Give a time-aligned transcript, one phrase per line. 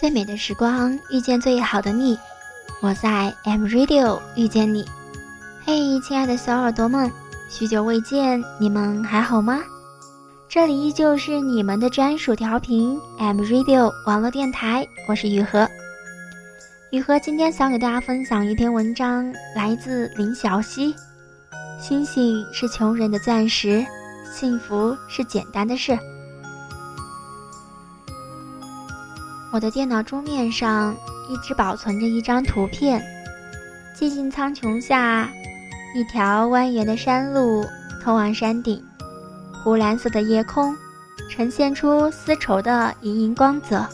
[0.00, 2.18] 最美的时光遇见最好的你，
[2.80, 4.82] 我在 M Radio 遇见你。
[5.62, 7.12] 嘿，亲爱的小耳朵们，
[7.50, 9.60] 许久未见，你们还好吗？
[10.48, 15.68] 这里依旧是你们的专属调频 M Radio 网络电台，我是雨禾。
[16.92, 20.94] 雨禾今天想给大家分享一篇文章，来自林小溪。
[21.78, 23.84] 星星是穷人的钻石，
[24.32, 25.98] 幸福是简单的事。
[29.52, 30.94] 我的电脑桌面上
[31.28, 33.04] 一直保存着一张图片，
[33.96, 35.28] 寂静苍穹下，
[35.94, 37.66] 一条蜿蜒的山路
[38.00, 38.80] 通往山顶，
[39.52, 40.76] 湖蓝色的夜空
[41.28, 43.84] 呈现出丝绸的莹莹光泽，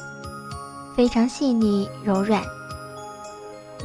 [0.94, 2.42] 非常细腻柔软。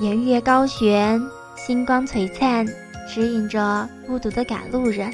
[0.02, 1.22] 圆月高悬，
[1.56, 2.68] 星光璀璨，
[3.08, 5.10] 指引着孤独的赶路人，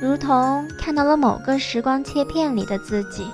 [0.00, 3.26] 如同看到了某个时光切片里的自己。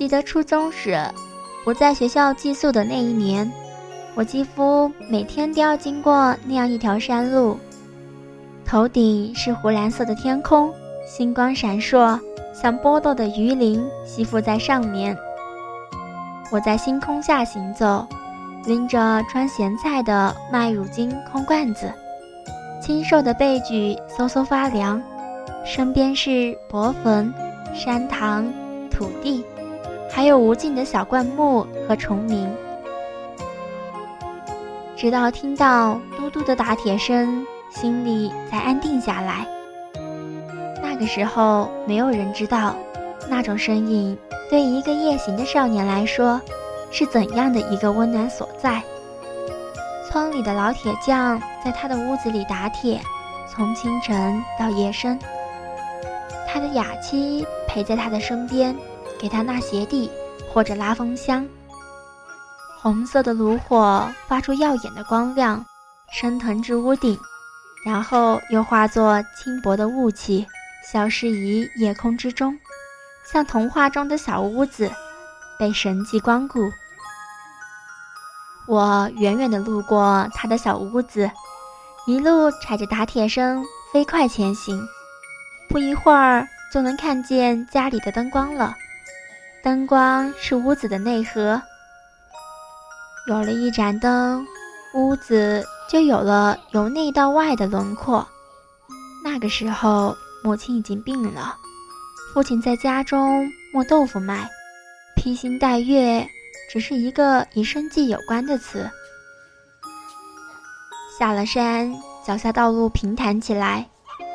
[0.00, 0.98] 记得初中时，
[1.66, 3.52] 我在学校寄宿的那一年，
[4.14, 7.58] 我几乎每天都要经过那样一条山路。
[8.64, 10.72] 头顶是湖蓝色的天空，
[11.06, 12.18] 星光闪烁，
[12.54, 15.14] 像波动的鱼鳞吸附在上面。
[16.50, 18.08] 我在星空下行走，
[18.64, 21.92] 拎着装咸菜的麦乳精空罐子，
[22.80, 25.02] 清瘦的背脊嗖嗖发凉，
[25.62, 27.30] 身边是薄粉、
[27.74, 28.50] 山塘、
[28.90, 29.44] 土地。
[30.12, 32.52] 还有无尽的小灌木和虫鸣，
[34.96, 39.46] 直到听到嘟嘟的打铁声，心里才安定下来。
[40.82, 42.74] 那个时候，没有人知道，
[43.28, 44.18] 那种声音
[44.50, 46.40] 对一个夜行的少年来说，
[46.90, 48.82] 是怎样的一个温暖所在。
[50.06, 53.00] 村里的老铁匠在他的屋子里打铁，
[53.48, 55.18] 从清晨到夜深。
[56.46, 58.76] 他的雅妻陪在他的身边。
[59.20, 60.10] 给他纳鞋底，
[60.50, 61.46] 或者拉风箱。
[62.80, 65.62] 红色的炉火发出耀眼的光亮，
[66.10, 67.18] 升腾至屋顶，
[67.84, 70.46] 然后又化作轻薄的雾气，
[70.90, 72.58] 消失于夜空之中，
[73.30, 74.90] 像童话中的小屋子，
[75.58, 76.58] 被神迹光顾。
[78.66, 81.30] 我远远地路过他的小屋子，
[82.06, 83.62] 一路踩着打铁声
[83.92, 84.80] 飞快前行，
[85.68, 88.74] 不一会儿就能看见家里的灯光了。
[89.62, 91.60] 灯光是屋子的内核，
[93.28, 94.46] 有了一盏灯，
[94.94, 98.26] 屋子就有了由内到外的轮廓。
[99.22, 101.54] 那个时候，母亲已经病了，
[102.32, 104.48] 父亲在家中磨豆腐卖，
[105.14, 106.26] 披星戴月
[106.72, 108.88] 只是一个与生计有关的词。
[111.18, 111.94] 下了山，
[112.26, 113.86] 脚下道路平坦起来，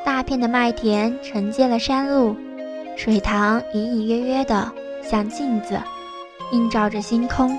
[0.06, 2.36] 大片的麦田承接了山路，
[2.96, 4.72] 水塘隐隐约约的。
[5.10, 5.80] 像镜子，
[6.52, 7.58] 映照着星空。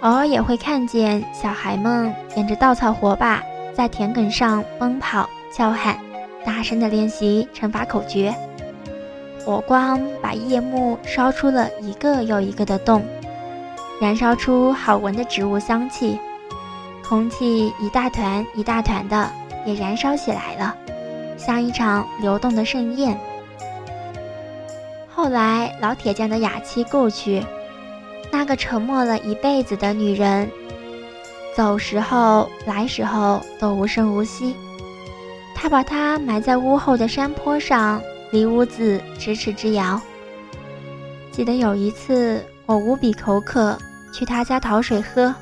[0.00, 3.42] 偶尔也会看见小孩们沿着稻草火把
[3.74, 5.98] 在田埂上奔跑、叫喊，
[6.44, 8.34] 大声地练习乘法口诀。
[9.44, 13.04] 火光把夜幕烧出了一个又一个的洞，
[14.00, 16.18] 燃烧出好闻的植物香气。
[17.06, 19.28] 空气一大团一大团的，
[19.66, 20.76] 也燃烧起来了，
[21.36, 23.18] 像一场流动的盛宴。
[25.22, 27.44] 后来，老铁匠的雅妻故去，
[28.30, 30.50] 那个沉默了一辈子的女人，
[31.54, 34.56] 走时候来时候都无声无息。
[35.54, 40.00] 他把她埋在屋后的山坡上，离屋子咫尺之遥。
[41.30, 43.76] 记得有一次，我无比口渴，
[44.14, 45.34] 去他家讨水喝，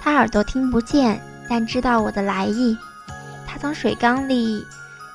[0.00, 2.78] 他耳朵听不见，但知道我的来意。
[3.48, 4.64] 他从水缸里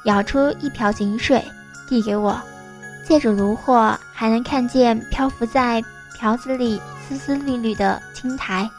[0.03, 1.41] 舀出一瓢井水，
[1.87, 2.37] 递给我。
[3.07, 5.81] 借着炉火，还能看见漂浮在
[6.19, 8.69] 瓢子里丝丝缕缕的青苔，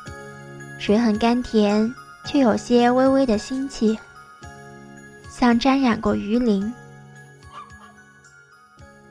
[0.78, 1.94] 水很甘甜，
[2.26, 3.98] 却有些微微的腥气，
[5.30, 6.70] 像沾染过鱼鳞。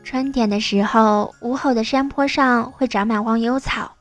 [0.03, 3.91] 春天的时候，屋后的山坡上会长满忘忧草，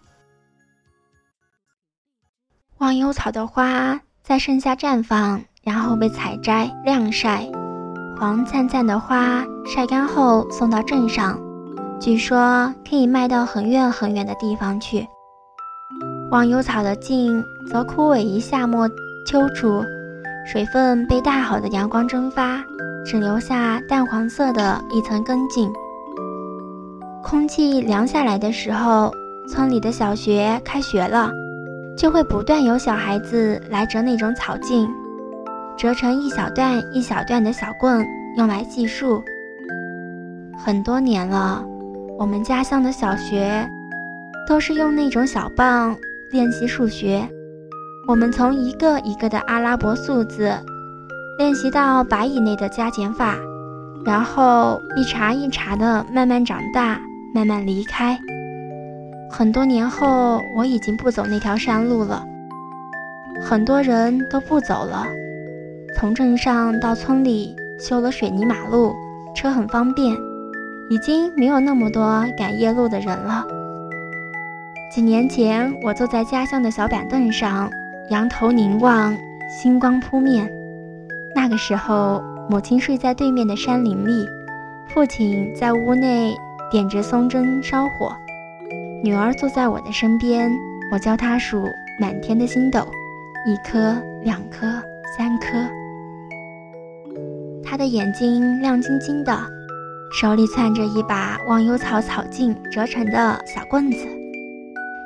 [2.76, 7.50] 忘忧草的花在盛夏绽放，然后被采摘晾晒。
[8.18, 11.38] 黄灿灿的花晒干后送到镇上，
[12.00, 15.06] 据说可以卖到很远很远的地方去。
[16.30, 18.88] 忘忧草的茎则枯萎于夏末
[19.26, 19.84] 秋初，
[20.46, 22.64] 水分被大好的阳光蒸发，
[23.04, 25.70] 只留下淡黄色的一层根茎。
[27.22, 29.12] 空气凉下来的时候，
[29.46, 31.30] 村里的小学开学了，
[31.98, 34.88] 就会不断有小孩子来折那种草茎。
[35.76, 38.06] 折成一小段一小段的小棍，
[38.36, 39.22] 用来计数。
[40.56, 41.62] 很多年了，
[42.18, 43.68] 我们家乡的小学
[44.48, 45.94] 都是用那种小棒
[46.32, 47.28] 练习数学。
[48.08, 50.50] 我们从一个一个的阿拉伯数字
[51.38, 53.36] 练习到百以内的加减法，
[54.04, 56.98] 然后一茬一茬的慢慢长大，
[57.34, 58.18] 慢慢离开。
[59.30, 62.24] 很多年后，我已经不走那条山路了，
[63.42, 65.06] 很多人都不走了。
[65.98, 68.94] 从镇上到村里修了水泥马路，
[69.34, 70.14] 车很方便，
[70.90, 73.42] 已经没有那么多赶夜路的人了。
[74.92, 77.70] 几年前，我坐在家乡的小板凳上，
[78.10, 79.16] 仰头凝望，
[79.48, 80.46] 星光扑面。
[81.34, 84.28] 那个时候，母亲睡在对面的山林里，
[84.88, 86.36] 父亲在屋内
[86.70, 88.14] 点着松针烧火。
[89.02, 90.52] 女儿坐在我的身边，
[90.92, 91.66] 我教她数
[91.98, 92.86] 满天的星斗，
[93.46, 94.66] 一颗、两颗、
[95.16, 95.56] 三颗。
[97.68, 99.36] 她的眼睛亮晶晶的，
[100.12, 104.06] 手里攥着一把忘忧草草茎折成的小棍子，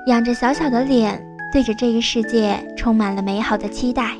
[0.06, 1.20] 仰着小小的脸，
[1.52, 4.14] 对着这个世界充满了美好的期待。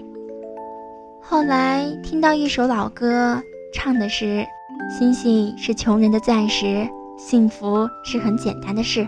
[1.21, 3.41] 后来听到一首老歌，
[3.75, 4.45] 唱的是
[4.91, 6.89] ：“星星是穷人的钻石，
[7.19, 9.07] 幸福是很简单的事。”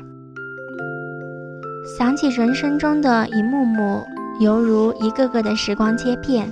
[1.99, 4.05] 想起人生中的一幕幕，
[4.38, 6.49] 犹如一个个的时光切片，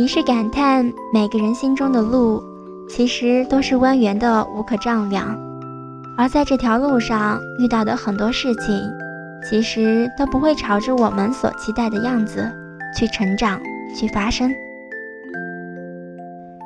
[0.00, 2.42] 于是感叹每个人心中的路，
[2.88, 5.38] 其实都是蜿蜒的无可丈量。
[6.16, 8.90] 而在这条路上遇到的很多事情，
[9.46, 12.50] 其实都不会朝着我们所期待的样子
[12.96, 13.60] 去成长、
[13.94, 14.50] 去发生。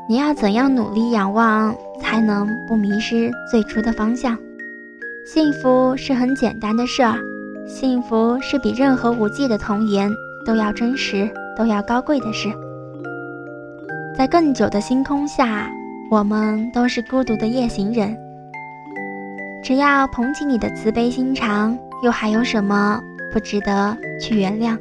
[0.09, 4.39] 你要怎样努力仰望，才能不迷失最初的方向？
[5.27, 7.19] 幸福是很简单的事儿。
[7.67, 10.09] 幸福是比任何无际的童言
[10.47, 11.29] 都要真实、
[11.59, 12.49] 都要高贵的事。
[14.17, 15.69] 在更久的星空下，
[16.09, 18.17] 我们都是孤独的夜行人。
[19.63, 23.01] 只要捧起你的慈悲心肠，又还有什么
[23.33, 24.79] 不值得去原谅？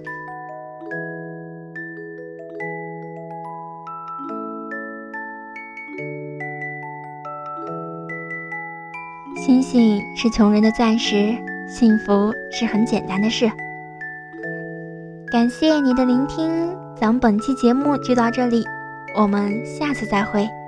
[9.36, 11.36] 星星是穷人的钻石。
[11.66, 13.50] 幸福是很简单的事。
[15.32, 18.64] 感谢你的聆听，咱们本期节目就到这里，
[19.14, 20.63] 我们下次再会。